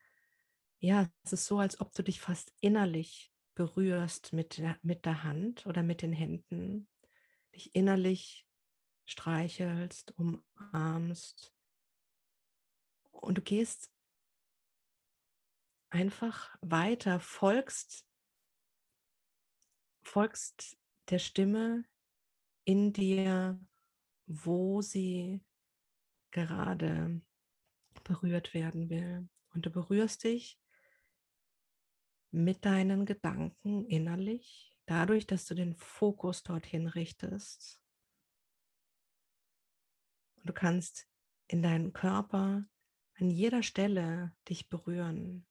[0.79, 5.25] ja, es ist so, als ob du dich fast innerlich berührst mit der, mit der
[5.25, 6.89] Hand oder mit den Händen,
[7.57, 8.47] dich innerlich
[9.05, 11.53] streichelst, umarmst
[13.11, 13.91] und du gehst
[15.91, 18.07] einfach weiter, folgst,
[20.03, 20.79] folgst
[21.11, 21.85] der Stimme
[22.63, 23.59] in dir,
[24.29, 25.41] wo sie
[26.33, 27.23] gerade
[28.03, 29.29] berührt werden will.
[29.55, 30.59] Und du berührst dich
[32.31, 37.81] mit deinen Gedanken innerlich, dadurch, dass du den Fokus dorthin richtest.
[40.37, 41.07] Und du kannst
[41.47, 42.65] in deinen Körper
[43.15, 45.47] an jeder Stelle dich berühren,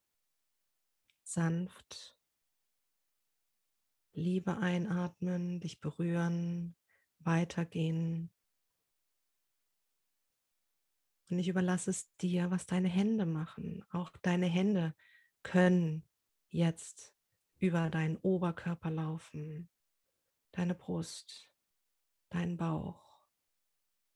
[1.23, 2.17] sanft,
[4.13, 6.75] Liebe einatmen, dich berühren,
[7.19, 8.29] weitergehen,
[11.31, 13.83] und ich überlasse es dir, was deine Hände machen.
[13.89, 14.93] Auch deine Hände
[15.43, 16.03] können
[16.49, 17.15] jetzt
[17.57, 19.69] über deinen Oberkörper laufen,
[20.51, 21.49] deine Brust,
[22.29, 23.01] deinen Bauch,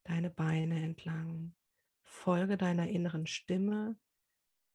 [0.04, 1.56] deine Beine entlang.
[2.04, 3.98] Folge deiner inneren Stimme,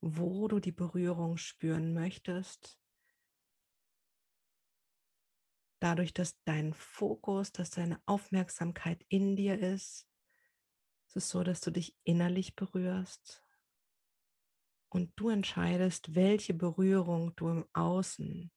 [0.00, 2.80] wo du die Berührung spüren möchtest.
[5.78, 10.09] Dadurch, dass dein Fokus, dass deine Aufmerksamkeit in dir ist,
[11.10, 13.44] es ist so, dass du dich innerlich berührst
[14.90, 18.52] und du entscheidest, welche Berührung du im Außen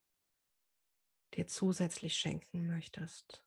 [1.34, 3.44] dir zusätzlich schenken möchtest.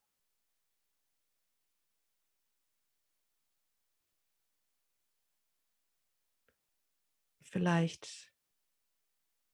[7.42, 8.32] Vielleicht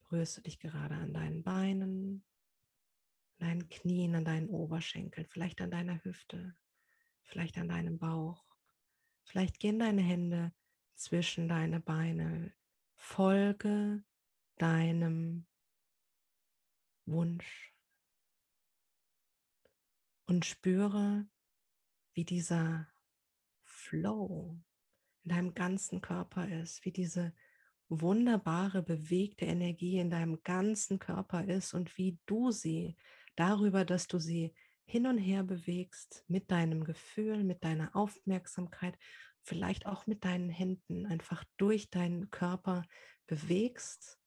[0.01, 2.25] berührst du dich gerade an deinen Beinen,
[3.39, 6.57] an deinen Knien, an deinen Oberschenkeln, vielleicht an deiner Hüfte,
[7.25, 8.52] vielleicht an deinem Bauch.
[9.33, 10.53] Vielleicht gehen deine Hände
[10.95, 12.53] zwischen deine Beine.
[12.97, 14.05] Folge
[14.59, 15.47] deinem
[17.07, 17.75] Wunsch
[20.27, 21.27] und spüre,
[22.13, 22.89] wie dieser
[23.63, 24.61] Flow
[25.23, 27.35] in deinem ganzen Körper ist, wie diese
[27.89, 32.99] wunderbare, bewegte Energie in deinem ganzen Körper ist und wie du sie
[33.37, 34.55] darüber, dass du sie
[34.93, 38.99] hin und her bewegst mit deinem Gefühl, mit deiner Aufmerksamkeit,
[39.43, 42.85] vielleicht auch mit deinen Händen einfach durch deinen Körper
[43.27, 44.21] bewegst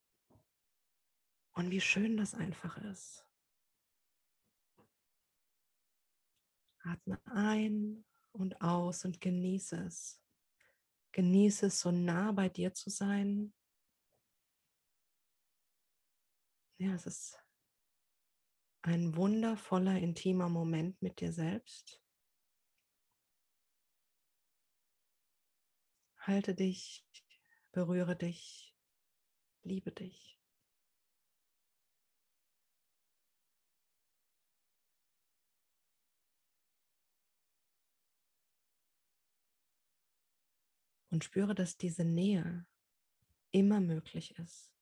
[1.53, 3.27] und wie schön das einfach ist.
[6.79, 10.19] Atme ein und aus und genieße es.
[11.11, 13.53] Genieße es, so nah bei dir zu sein.
[16.79, 17.44] Ja, es ist
[18.85, 22.03] ein wundervoller, intimer Moment mit dir selbst.
[26.19, 27.03] Halte dich,
[27.71, 28.75] berühre dich,
[29.63, 30.39] liebe dich.
[41.09, 42.67] Und spüre, dass diese Nähe
[43.51, 44.74] immer möglich ist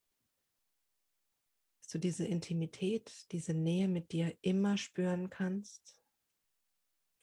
[1.93, 5.99] du diese Intimität, diese Nähe mit dir immer spüren kannst,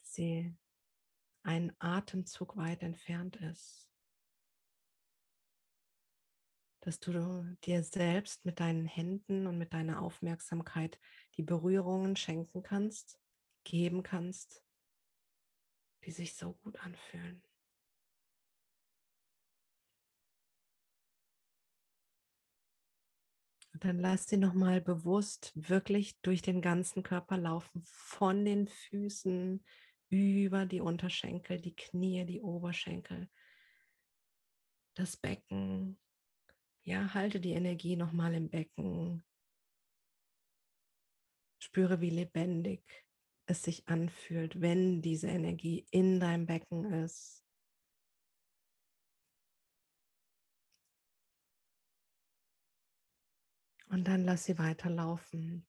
[0.01, 0.55] sie
[1.43, 3.89] einen Atemzug weit entfernt ist.
[6.81, 10.99] Dass du dir selbst mit deinen Händen und mit deiner Aufmerksamkeit
[11.37, 13.19] die Berührungen schenken kannst,
[13.63, 14.63] geben kannst,
[16.05, 17.43] die sich so gut anfühlen.
[23.81, 29.63] Dann lass sie nochmal bewusst wirklich durch den ganzen Körper laufen, von den Füßen
[30.09, 33.27] über die Unterschenkel, die Knie, die Oberschenkel,
[34.93, 35.97] das Becken.
[36.83, 39.23] Ja, halte die Energie nochmal im Becken.
[41.57, 42.83] Spüre, wie lebendig
[43.47, 47.43] es sich anfühlt, wenn diese Energie in deinem Becken ist.
[53.91, 55.67] Und dann lass sie weiterlaufen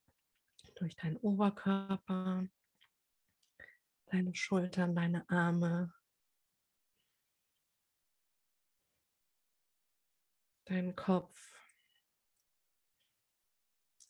[0.76, 2.46] durch deinen Oberkörper,
[4.06, 5.92] deine Schultern, deine Arme,
[10.66, 11.37] deinen Kopf.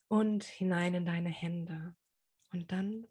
[0.09, 1.97] Und hinein in deine Hände.
[2.53, 3.09] Und dann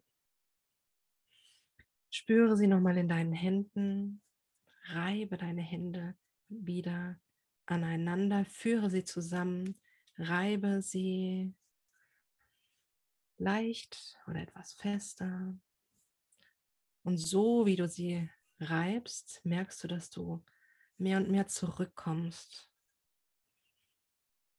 [2.10, 4.22] spüre sie nochmal in deinen Händen,
[4.84, 7.20] reibe deine Hände wieder
[7.66, 9.81] aneinander, führe sie zusammen
[10.18, 11.54] reibe sie
[13.38, 15.54] leicht oder etwas fester.
[17.02, 20.44] Und so wie du sie reibst, merkst du, dass du
[20.98, 22.70] mehr und mehr zurückkommst.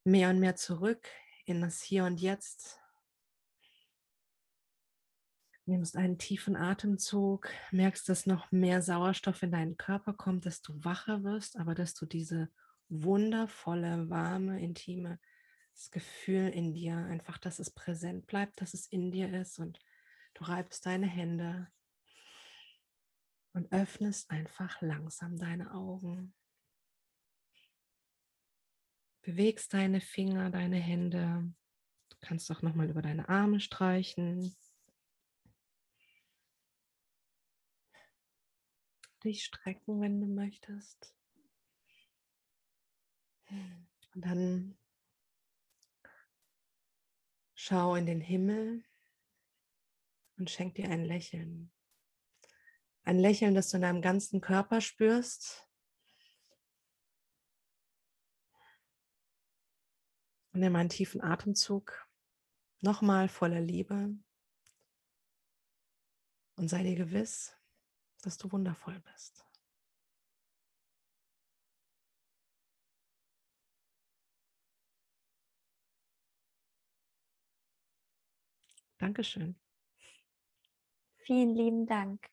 [0.04, 1.08] Mehr und mehr zurück
[1.46, 2.80] in das Hier und Jetzt.
[5.66, 10.84] Nimmst einen tiefen Atemzug, merkst, dass noch mehr Sauerstoff in deinen Körper kommt, dass du
[10.84, 12.52] wacher wirst, aber dass du diese
[12.90, 15.20] wundervolle, warme, intime
[15.74, 19.80] das Gefühl in dir, einfach, dass es präsent bleibt, dass es in dir ist und
[20.36, 21.68] du reibst deine Hände
[23.54, 26.34] und öffnest einfach langsam deine Augen.
[29.22, 31.54] Bewegst deine Finger, deine Hände.
[32.10, 34.56] Du kannst auch nochmal über deine Arme streichen.
[39.24, 41.16] Dich strecken, wenn du möchtest.
[43.50, 44.78] Und dann
[47.66, 48.84] Schau in den Himmel
[50.36, 51.72] und schenk dir ein Lächeln.
[53.04, 55.66] Ein Lächeln, das du in deinem ganzen Körper spürst.
[60.52, 62.06] Und nimm einen tiefen Atemzug,
[62.82, 64.14] nochmal voller Liebe.
[66.58, 67.56] Und sei dir gewiss,
[68.24, 69.46] dass du wundervoll bist.
[79.04, 79.60] Dankeschön.
[81.18, 82.26] Vielen lieben Dank.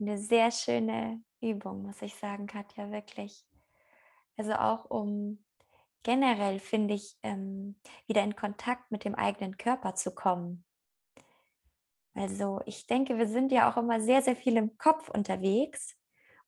[0.00, 3.44] Eine sehr schöne Übung, muss ich sagen, Katja, wirklich.
[4.36, 5.44] Also auch um
[6.02, 10.64] generell, finde ich, ähm, wieder in Kontakt mit dem eigenen Körper zu kommen.
[12.14, 15.96] Also ich denke, wir sind ja auch immer sehr, sehr viel im Kopf unterwegs.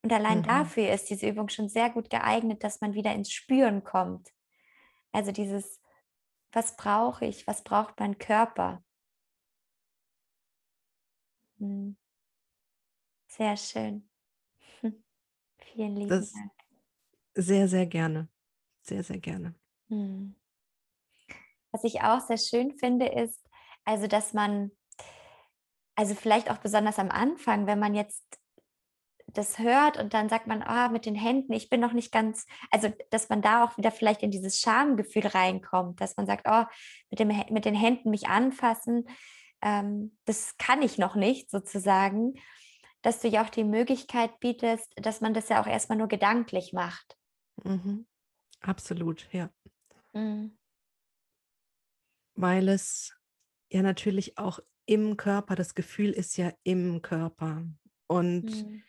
[0.03, 0.45] Und allein mhm.
[0.45, 4.31] dafür ist diese Übung schon sehr gut geeignet, dass man wieder ins Spüren kommt.
[5.13, 5.81] Also dieses,
[6.53, 8.84] was brauche ich, was braucht mein Körper?
[11.59, 11.97] Hm.
[13.29, 14.09] Sehr schön.
[15.59, 16.53] Vielen lieben das Dank.
[17.35, 18.29] Sehr, sehr gerne.
[18.83, 19.55] Sehr, sehr gerne.
[19.89, 20.37] Hm.
[21.73, 23.45] Was ich auch sehr schön finde, ist,
[23.85, 24.71] also, dass man,
[25.97, 28.23] also vielleicht auch besonders am Anfang, wenn man jetzt
[29.27, 32.47] das hört und dann sagt man, ah, mit den Händen, ich bin noch nicht ganz,
[32.71, 36.65] also dass man da auch wieder vielleicht in dieses Schamgefühl reinkommt, dass man sagt, oh,
[37.11, 39.09] mit, dem, mit den Händen mich anfassen,
[39.65, 42.35] ähm, das kann ich noch nicht sozusagen,
[43.01, 46.73] dass du ja auch die Möglichkeit bietest, dass man das ja auch erstmal nur gedanklich
[46.73, 47.17] macht.
[47.65, 48.07] Mhm.
[48.61, 49.51] Absolut, ja.
[50.13, 50.57] Mhm.
[52.35, 53.17] Weil es
[53.71, 57.67] ja natürlich auch im Körper, das Gefühl ist ja im Körper.
[58.07, 58.83] Und mhm.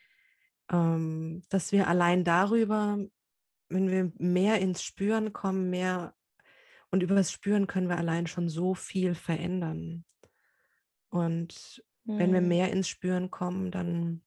[0.70, 2.98] ähm, dass wir allein darüber,
[3.70, 6.14] wenn wir mehr ins Spüren kommen, mehr
[6.90, 10.04] und über das Spüren können wir allein schon so viel verändern.
[11.10, 12.18] Und mhm.
[12.18, 12.48] wenn wir mhm.
[12.48, 14.22] mehr ins Spüren kommen, dann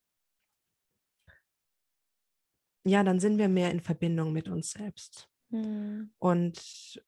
[2.85, 5.29] ja, dann sind wir mehr in Verbindung mit uns selbst.
[5.49, 6.11] Mhm.
[6.17, 7.03] Und,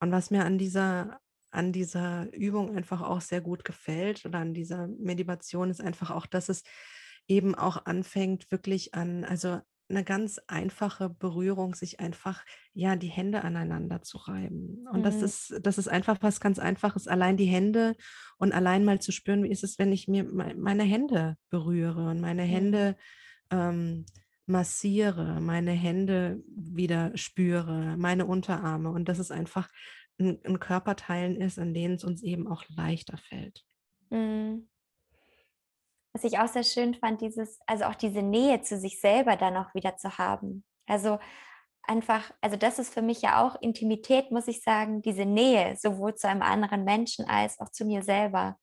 [0.00, 1.20] und was mir an dieser,
[1.50, 6.26] an dieser Übung einfach auch sehr gut gefällt oder an dieser Meditation ist einfach auch,
[6.26, 6.62] dass es
[7.28, 13.44] eben auch anfängt, wirklich an, also eine ganz einfache Berührung, sich einfach ja die Hände
[13.44, 14.86] aneinander zu reiben.
[14.90, 15.02] Und mhm.
[15.02, 17.94] das ist, das ist einfach was ganz Einfaches, allein die Hände
[18.38, 22.20] und allein mal zu spüren, wie ist es, wenn ich mir meine Hände berühre und
[22.20, 22.96] meine Hände
[23.50, 24.06] ähm,
[24.46, 28.90] massiere, meine Hände wieder spüre, meine Unterarme.
[28.90, 29.68] Und dass es einfach
[30.18, 33.64] ein, ein Körperteilen ist, an denen es uns eben auch leichter fällt.
[34.10, 34.68] Mhm
[36.12, 39.56] was ich auch sehr schön fand, dieses, also auch diese Nähe zu sich selber dann
[39.56, 40.64] auch wieder zu haben.
[40.86, 41.18] Also
[41.82, 46.14] einfach, also das ist für mich ja auch Intimität, muss ich sagen, diese Nähe sowohl
[46.14, 48.56] zu einem anderen Menschen als auch zu mir selber.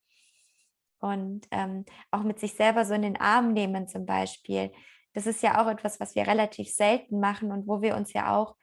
[0.99, 4.71] und ähm, auch mit sich selber so in den Arm nehmen zum Beispiel.
[5.13, 8.35] Das ist ja auch etwas, was wir relativ selten machen und wo wir uns ja
[8.35, 8.55] auch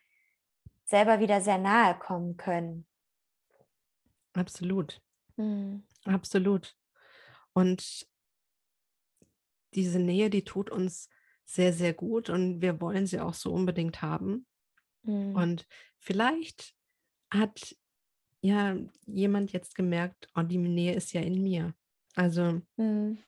[0.84, 2.86] selber wieder sehr nahe kommen können.
[4.34, 5.00] Absolut.
[5.36, 5.86] Mhm.
[6.04, 6.74] Absolut.
[7.52, 8.06] Und
[9.76, 11.08] diese Nähe, die tut uns
[11.44, 14.46] sehr, sehr gut und wir wollen sie auch so unbedingt haben.
[15.02, 15.36] Mhm.
[15.36, 15.66] Und
[15.98, 16.74] vielleicht
[17.30, 17.76] hat
[18.40, 21.74] ja jemand jetzt gemerkt, oh, die Nähe ist ja in mir.
[22.14, 23.18] Also mhm.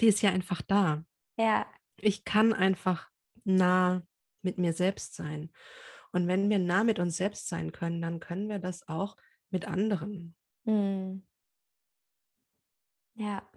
[0.00, 1.04] die ist ja einfach da.
[1.36, 1.66] Ja.
[1.96, 3.10] Ich kann einfach
[3.44, 4.06] nah
[4.42, 5.50] mit mir selbst sein.
[6.12, 9.16] Und wenn wir nah mit uns selbst sein können, dann können wir das auch
[9.50, 10.36] mit anderen.
[10.64, 11.26] Mhm.
[13.14, 13.48] Ja.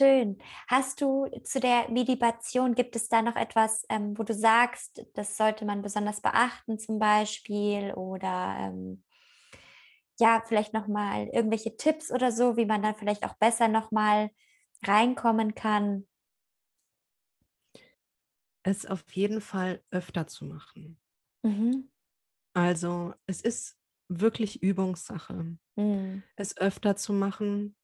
[0.00, 0.38] Schön.
[0.66, 5.36] Hast du zu der Meditation, gibt es da noch etwas, ähm, wo du sagst, das
[5.36, 9.04] sollte man besonders beachten zum Beispiel oder ähm,
[10.18, 14.30] ja, vielleicht nochmal irgendwelche Tipps oder so, wie man dann vielleicht auch besser nochmal
[14.82, 16.08] reinkommen kann?
[18.62, 20.98] Es auf jeden Fall öfter zu machen.
[21.42, 21.90] Mhm.
[22.54, 23.78] Also es ist
[24.08, 26.22] wirklich Übungssache, mhm.
[26.36, 27.76] es öfter zu machen,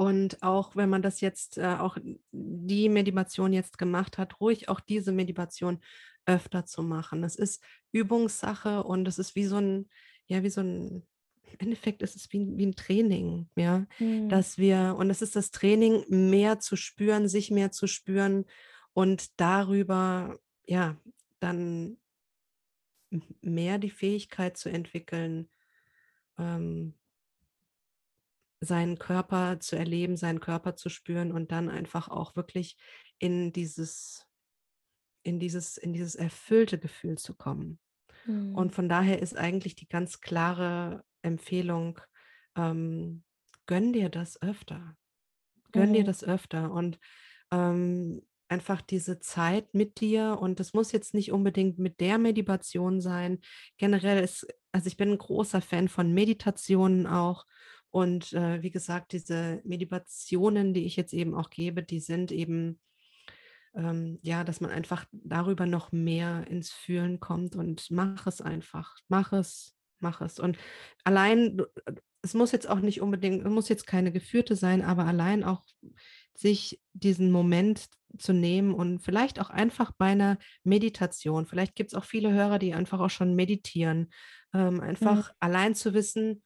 [0.00, 1.98] und auch wenn man das jetzt, äh, auch
[2.32, 5.78] die Meditation jetzt gemacht hat, ruhig auch diese Meditation
[6.24, 7.20] öfter zu machen.
[7.20, 9.90] Das ist Übungssache und es ist wie so ein,
[10.24, 11.06] ja, wie so ein,
[11.42, 14.30] im Endeffekt ist es wie, wie ein Training, ja, mhm.
[14.30, 18.46] dass wir, und es ist das Training, mehr zu spüren, sich mehr zu spüren
[18.94, 20.96] und darüber, ja,
[21.40, 21.98] dann
[23.42, 25.50] mehr die Fähigkeit zu entwickeln,
[26.38, 26.94] ähm,
[28.60, 32.76] seinen Körper zu erleben, seinen Körper zu spüren und dann einfach auch wirklich
[33.18, 34.26] in dieses,
[35.22, 37.78] in dieses, in dieses erfüllte Gefühl zu kommen.
[38.26, 38.54] Mhm.
[38.54, 42.00] Und von daher ist eigentlich die ganz klare Empfehlung,
[42.56, 43.24] ähm,
[43.66, 44.96] gönn dir das öfter.
[45.72, 45.94] Gönn mhm.
[45.94, 46.98] dir das öfter und
[47.50, 53.00] ähm, einfach diese Zeit mit dir und das muss jetzt nicht unbedingt mit der Meditation
[53.00, 53.38] sein.
[53.76, 57.46] Generell ist, also ich bin ein großer Fan von Meditationen auch
[57.90, 62.78] und äh, wie gesagt, diese Meditationen, die ich jetzt eben auch gebe, die sind eben,
[63.74, 68.96] ähm, ja, dass man einfach darüber noch mehr ins Fühlen kommt und mach es einfach,
[69.08, 70.38] mach es, mach es.
[70.38, 70.56] Und
[71.04, 75.06] allein, äh, es muss jetzt auch nicht unbedingt, es muss jetzt keine geführte sein, aber
[75.06, 75.64] allein auch
[76.34, 77.88] sich diesen Moment
[78.18, 82.58] zu nehmen und vielleicht auch einfach bei einer Meditation, vielleicht gibt es auch viele Hörer,
[82.58, 84.12] die einfach auch schon meditieren,
[84.52, 84.80] ähm, mhm.
[84.80, 85.34] einfach mhm.
[85.40, 86.42] allein zu wissen,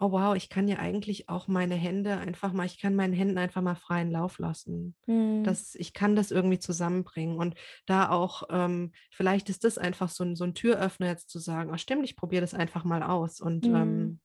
[0.00, 3.36] oh wow, ich kann ja eigentlich auch meine Hände einfach mal, ich kann meinen Händen
[3.36, 4.96] einfach mal freien Lauf lassen.
[5.06, 5.44] Mhm.
[5.44, 7.36] Das, ich kann das irgendwie zusammenbringen.
[7.36, 11.38] Und da auch, ähm, vielleicht ist das einfach so ein, so ein Türöffner jetzt zu
[11.38, 13.76] sagen, oh stimmt, ich probiere das einfach mal aus und, mhm.
[13.76, 14.20] ähm,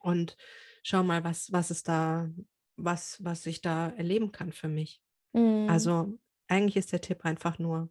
[0.00, 0.36] und
[0.82, 2.28] schau mal, was, was ist da,
[2.76, 5.00] was, was ich da erleben kann für mich.
[5.32, 5.68] Mhm.
[5.70, 7.90] Also eigentlich ist der Tipp einfach nur,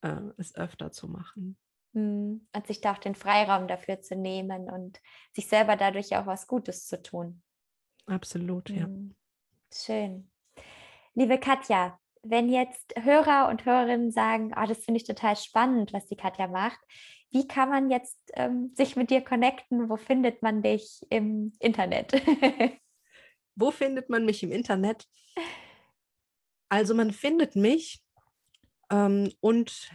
[0.00, 1.58] äh, es öfter zu machen.
[1.96, 2.46] Mhm.
[2.54, 5.00] Und sich da auch den Freiraum dafür zu nehmen und
[5.32, 7.42] sich selber dadurch auch was Gutes zu tun.
[8.04, 8.86] Absolut, ja.
[8.86, 9.16] Mhm.
[9.72, 10.30] Schön.
[11.14, 16.06] Liebe Katja, wenn jetzt Hörer und Hörerinnen sagen, oh, das finde ich total spannend, was
[16.06, 16.78] die Katja macht,
[17.30, 19.88] wie kann man jetzt ähm, sich mit dir connecten?
[19.88, 22.12] Wo findet man dich im Internet?
[23.54, 25.06] Wo findet man mich im Internet?
[26.68, 28.02] Also man findet mich
[28.90, 29.90] ähm, und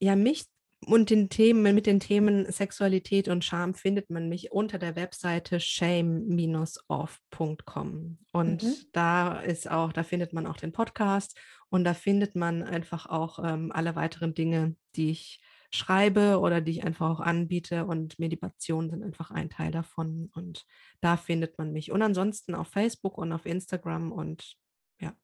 [0.00, 0.46] ja, mich
[0.86, 5.60] und den Themen, mit den Themen Sexualität und Scham findet man mich unter der Webseite
[5.60, 8.18] shame-off.com.
[8.32, 8.74] Und mhm.
[8.92, 13.38] da ist auch, da findet man auch den Podcast und da findet man einfach auch
[13.44, 17.86] ähm, alle weiteren Dinge, die ich schreibe oder die ich einfach auch anbiete.
[17.86, 20.30] Und Meditationen sind einfach ein Teil davon.
[20.34, 20.66] Und
[21.00, 21.92] da findet man mich.
[21.92, 24.56] Und ansonsten auf Facebook und auf Instagram und
[25.00, 25.14] ja.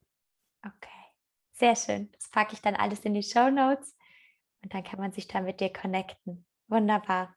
[0.65, 0.89] Okay.
[1.53, 2.11] Sehr schön.
[2.13, 3.95] Das packe ich dann alles in die Show Notes.
[4.63, 6.45] Und dann kann man sich da mit dir connecten.
[6.69, 7.35] Wunderbar.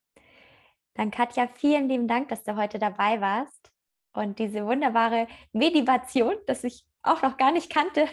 [0.95, 3.71] Dann Katja, vielen lieben Dank, dass du heute dabei warst
[4.13, 8.07] und diese wunderbare Meditation, das ich auch noch gar nicht kannte,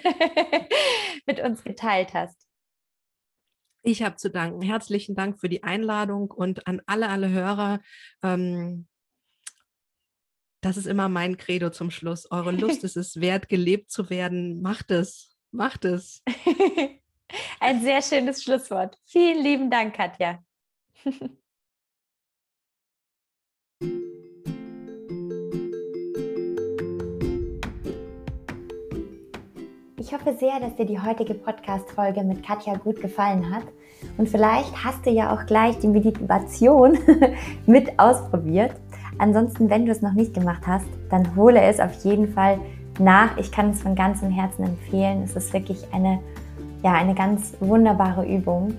[1.26, 2.46] mit uns geteilt hast.
[3.82, 4.62] Ich habe zu danken.
[4.62, 7.80] Herzlichen Dank für die Einladung und an alle, alle Hörer.
[8.22, 8.86] Ähm,
[10.60, 12.30] das ist immer mein Credo zum Schluss.
[12.30, 14.62] Eure Lust ist es wert, gelebt zu werden.
[14.62, 15.36] Macht es.
[15.50, 16.22] Macht es.
[17.60, 18.98] Ein sehr schönes Schlusswort.
[19.04, 20.42] Vielen lieben Dank, Katja.
[30.00, 33.64] Ich hoffe sehr, dass dir die heutige Podcast-Folge mit Katja gut gefallen hat.
[34.16, 36.96] Und vielleicht hast du ja auch gleich die Meditation
[37.66, 38.72] mit ausprobiert.
[39.18, 42.58] Ansonsten, wenn du es noch nicht gemacht hast, dann hole es auf jeden Fall
[42.98, 43.36] nach.
[43.36, 45.24] Ich kann es von ganzem Herzen empfehlen.
[45.24, 46.20] Es ist wirklich eine,
[46.82, 48.74] ja, eine ganz wunderbare Übung.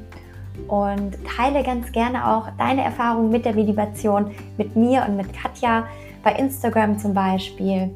[0.68, 5.88] Und teile ganz gerne auch deine Erfahrungen mit der Meditation mit mir und mit Katja
[6.24, 7.90] bei Instagram zum Beispiel.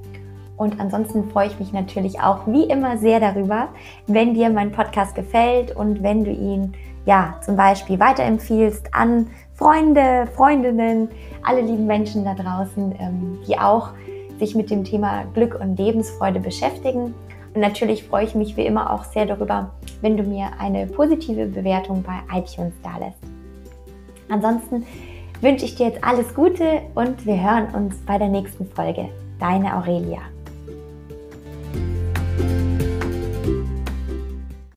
[0.56, 3.70] Und ansonsten freue ich mich natürlich auch wie immer sehr darüber,
[4.08, 6.74] wenn dir mein Podcast gefällt und wenn du ihn
[7.06, 11.10] ja zum Beispiel weiterempfiehlst an Freunde, Freundinnen,
[11.44, 13.90] alle lieben Menschen da draußen, ähm, die auch
[14.40, 17.14] sich mit dem Thema Glück und Lebensfreude beschäftigen.
[17.54, 21.46] Und natürlich freue ich mich wie immer auch sehr darüber, wenn du mir eine positive
[21.46, 23.20] Bewertung bei iTunes da lässt.
[24.30, 24.86] Ansonsten
[25.42, 29.10] wünsche ich dir jetzt alles Gute und wir hören uns bei der nächsten Folge.
[29.40, 30.33] Deine Aurelia.